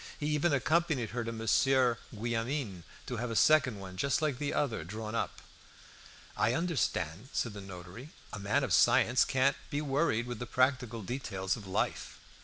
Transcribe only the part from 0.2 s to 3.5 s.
even accompanied her to Monsieur Guillaumin to have a